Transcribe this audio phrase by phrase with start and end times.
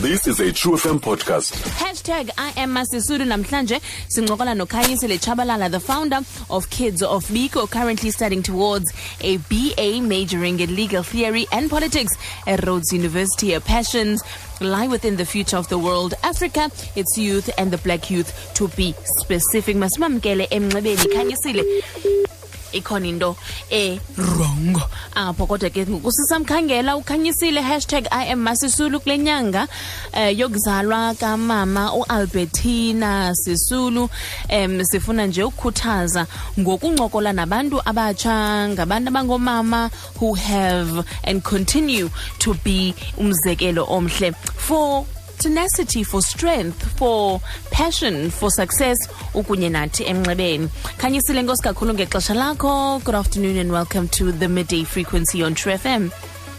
[0.00, 1.52] This is a True FM podcast.
[1.78, 6.16] Hashtag I am sincokola nokhanyisile Tshabalala, the founder
[6.48, 8.90] of Kidz of Biko, currently studying towards
[9.20, 12.14] a BA majoring in legal theory and politics
[12.46, 13.52] at Rhodes University.
[13.52, 14.22] Her passions
[14.62, 18.68] lie within the future of the world, Africa, its youth, and the black youth to
[18.68, 19.76] be specific.
[19.76, 22.28] Masimamkele emnxebeni khanyisile
[22.72, 23.36] ikhona into
[23.70, 24.76] e-wrong.
[25.14, 29.68] Apho kodwa ke ngoku sisamkhangela ukhanyisile hashtag i am masisulu kule nyanga.
[30.14, 34.08] Um yokuzalwa kamama ualbertina sisulu.
[34.50, 36.26] Um sifuna nje ukukhuthaza
[36.58, 45.04] ngokuncokola nabantu abatsha ngabantu abangoomama who have and continue to be umzekelo omhle for
[45.40, 47.40] tenacity for strength for
[47.70, 48.98] passion for success
[49.34, 50.68] ukunye nathi emnxebeni.
[50.98, 53.02] Khanyisile nkosi kakhulu ngexesha lakho.
[53.04, 56.10] Good afternoon and welcome to the midday frequency on true fm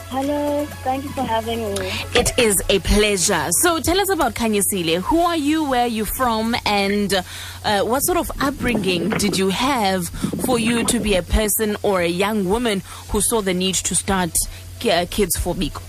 [0.10, 1.90] Hello, thank you for having me.
[2.20, 3.48] it is a pleasure.
[3.62, 5.70] So tell us about khanyisile who are you?
[5.70, 6.54] Where are you from?
[6.66, 7.14] And
[7.64, 10.10] uh, what sort of upbringing did you have
[10.46, 13.96] for you to be a person or a young woman who saw the need to
[13.96, 14.32] start
[14.82, 15.82] uh, Kidz for biko?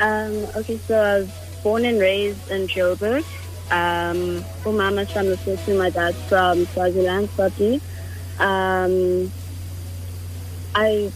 [0.00, 1.30] Um, okay, so I was
[1.62, 3.24] born and raised in Joburg.
[3.70, 7.80] Um, mama's from Lesotho, my dad's from Swaziland, Swati.
[8.40, 9.30] Um,
[10.74, 11.12] I,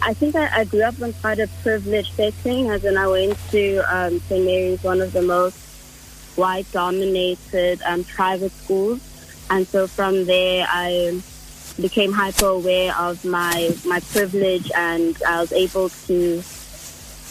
[0.00, 3.38] I think I, I grew up in quite a privileged setting, as in I went
[3.50, 4.44] to um, St.
[4.44, 5.56] Mary's, one of the most
[6.36, 9.00] white-dominated um, private schools,
[9.50, 11.20] and so from there I
[11.80, 16.42] became hyper aware of my my privilege, and I was able to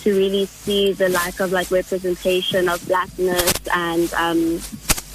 [0.02, 4.56] to really see the lack of like representation of blackness and um,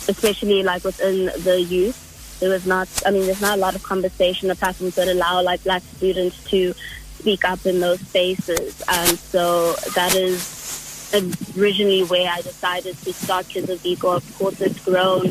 [0.08, 2.38] especially like within the youth.
[2.40, 5.42] There was not, I mean, there's not a lot of conversation or platforms that allow
[5.42, 6.74] like black students to
[7.18, 8.82] speak up in those spaces.
[8.88, 11.10] And so that is
[11.56, 14.16] originally where I decided to start Kidz of Biko.
[14.16, 15.26] Of course, it's grown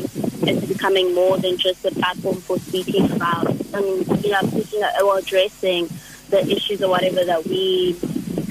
[0.48, 4.82] It's becoming more than just a platform for speaking about, I mean, you know, speaking
[5.02, 5.88] or addressing
[6.30, 7.96] the issues or whatever that we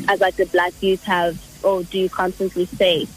[0.07, 3.07] as like the black youth have or do constantly say.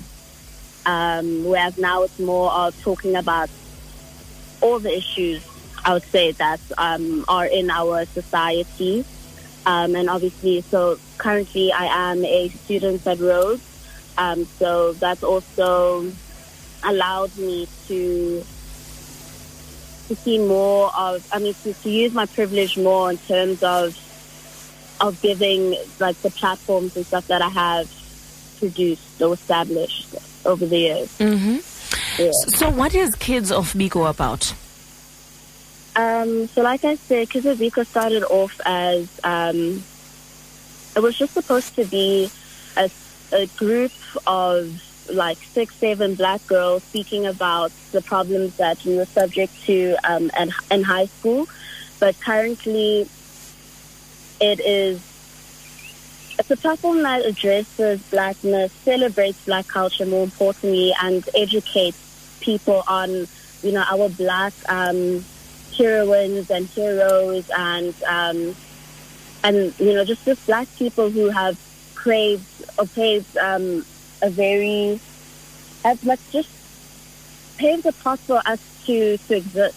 [0.86, 3.50] Um, whereas now it's more of talking about
[4.60, 5.46] all the issues
[5.84, 9.04] I would say that um, are in our society.
[9.66, 13.62] Um, and obviously, so currently I am a student at Rhodes.
[14.16, 16.10] Um, so that's also
[16.82, 18.44] allowed me to
[20.08, 23.94] to see more of, I mean, to, to use my privilege more in terms of
[25.00, 27.90] of giving like the platforms and stuff that I have
[28.58, 30.14] produced or established
[30.44, 31.18] over the years.
[31.18, 31.58] mm-hmm.
[32.20, 32.30] Yeah.
[32.32, 34.52] so what is Kidz of biko about
[35.96, 39.82] Um, so like I said, Kidz of Biko started off as um,
[40.94, 42.30] it was just supposed to be
[42.76, 42.90] a,
[43.32, 43.92] a group
[44.26, 49.96] of like six, seven black girls speaking about the problems that we were subject to
[50.04, 51.48] um, in, in high school.
[51.98, 53.08] But currently,
[54.40, 55.00] it is
[56.38, 61.98] it's a platform that addresses blackness, celebrates black culture more importantly, and educates
[62.40, 63.26] people on
[63.62, 65.24] you know our black um,
[65.76, 68.54] heroines and heroes and um,
[69.42, 71.58] and you know just just black people who have
[71.94, 72.46] craved
[72.78, 73.84] or paved um,
[74.22, 75.00] a very
[75.84, 76.48] as much just
[77.56, 79.76] paved a path for us to to exist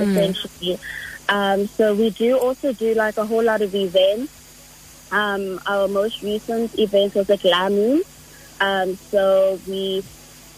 [0.00, 0.78] essentially.
[1.28, 4.32] Um, so we do also do like a whole lot of events.
[5.10, 8.02] Um, our most recent event was at Lamu.
[8.60, 10.04] Um, so we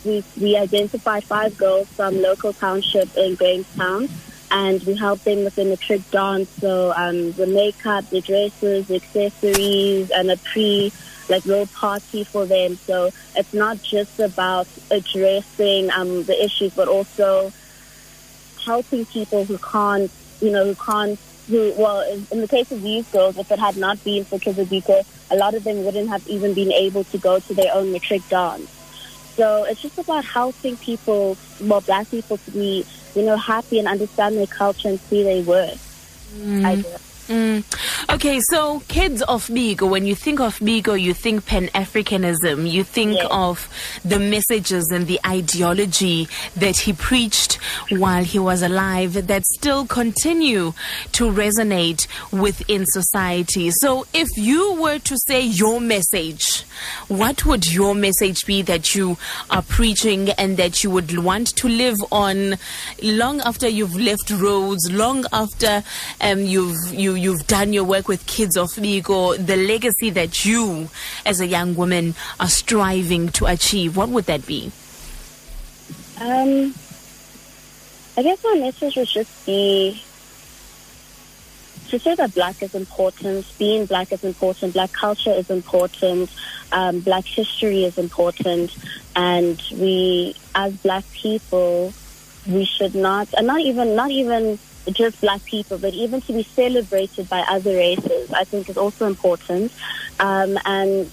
[0.04, 4.08] we we identified five girls from local township in Grahamstown,
[4.50, 6.48] and we helped them with the matric dance.
[6.60, 10.92] So um, the makeup, the dresses, the accessories, and a pre
[11.28, 12.76] like little party for them.
[12.76, 17.52] So it's not just about addressing um, the issues, but also
[18.64, 20.10] helping people who can't,
[20.40, 23.76] you know, who can't, who, well, in, the case of these girls, if it had
[23.76, 27.04] not been for Kidz of Biko, a lot of them wouldn't have even been able
[27.04, 28.70] to go to their own matric dance.
[29.36, 33.86] So it's just about helping people, well, black people to be, you know, happy and
[33.86, 35.82] understand their culture and see their worth.
[36.36, 36.82] I mm.
[36.82, 37.05] guess.
[37.28, 37.64] Mm.
[38.14, 42.84] Okay, so Kidz of Biko, when you think of Biko, you think Pan Africanism, you
[42.84, 43.26] think Yes.
[43.30, 43.68] of
[44.04, 47.54] the messages and the ideology that he preached
[47.90, 50.72] while he was alive that still continue
[51.12, 53.70] to resonate within society.
[53.72, 56.62] So, if you were to say your message,
[57.08, 59.16] what would your message be that you
[59.50, 62.54] are preaching and that you would want to live on
[63.02, 65.82] long after you've left Rhodes, long after
[66.20, 70.88] um, you've you you've done your work with Kidz of Biko, the legacy that you,
[71.24, 74.70] as a young woman, are striving to achieve, what would that be?
[76.20, 76.74] Um,
[78.16, 80.02] I guess my message would just be
[81.88, 86.30] to say that black is important, being black is important, black culture is important,
[86.72, 88.76] um, black history is important,
[89.14, 91.92] and we, as black people,
[92.46, 94.58] we should not, and not even, not even
[94.92, 99.06] just black people, but even to be celebrated by other races, I think is also
[99.06, 99.72] important,
[100.20, 101.10] um, and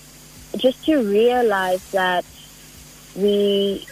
[0.58, 2.26] just to realize that
[3.16, 3.88] we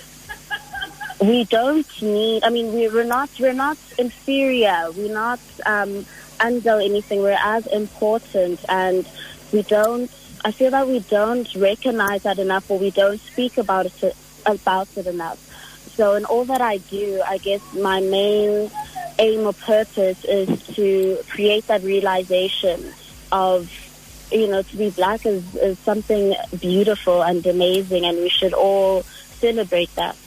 [1.19, 2.43] we don't need.
[2.43, 4.87] I mean, we, we're not we're not inferior.
[4.95, 5.39] We're not.
[5.65, 6.05] Um,
[6.41, 7.21] under anything.
[7.21, 9.07] We're as important, and
[9.53, 10.11] we don't.
[10.43, 14.89] I feel that we don't recognize that enough, or we don't speak about it about
[14.97, 15.39] it enough.
[15.95, 18.71] So, in all that I do, I guess my main
[19.21, 22.93] aim or purpose is to create that realization
[23.31, 23.71] of,
[24.31, 29.03] you know, to be black is, is something beautiful and amazing, and we should all
[29.39, 30.17] celebrate that.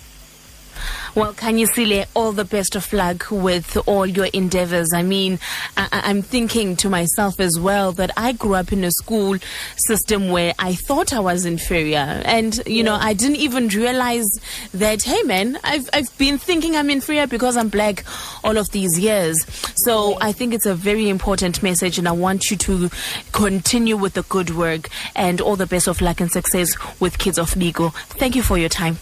[1.14, 4.92] Well, Khanyisile, all the best of luck with all your endeavors.
[4.92, 5.38] I mean,
[5.76, 9.38] I- am thinking to myself as well that I grew up in a school
[9.76, 12.20] system where I thought I was inferior.
[12.24, 12.82] And, you yeah.
[12.82, 14.26] know, I didn't even realize
[14.72, 18.04] that, hey, man, I've, I've been thinking I'm inferior because I'm black
[18.42, 19.36] all of these years.
[19.76, 20.16] So yeah.
[20.20, 22.90] I think it's a very important message, and I want you to
[23.30, 27.38] continue with the good work and all the best of luck and success with Kidz
[27.38, 27.94] of Biko.
[28.18, 28.98] Thank you for your time.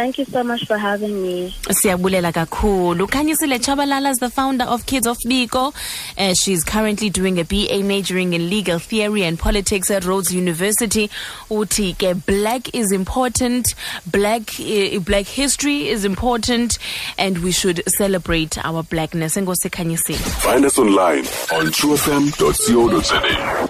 [0.00, 1.54] Thank you so much for having me.
[1.68, 3.06] Siyabulela kakhulu.
[3.06, 5.74] Khanyisile Tshabalala is the founder of Kidz of Biko.
[6.16, 11.10] Uh, she's currently doing a BA majoring in legal theory and politics at Rhodes University.
[11.50, 13.74] Uti ke black is important,
[14.10, 16.78] black uh, black history is important
[17.18, 19.36] and we should celebrate our blackness.
[19.36, 20.16] Ngose Khanyisile.
[20.40, 23.69] Find us online on truefm.co.za.